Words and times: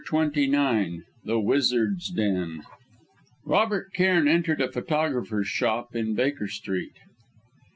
CHAPTER 0.03 0.17
XXIX 0.39 1.01
THE 1.25 1.39
WIZARD'S 1.39 2.09
DEN 2.13 2.63
Robert 3.45 3.93
Cairn 3.93 4.27
entered 4.27 4.59
a 4.59 4.71
photographer's 4.71 5.47
shop 5.47 5.95
in 5.95 6.15
Baker 6.15 6.47
Street. 6.47 6.93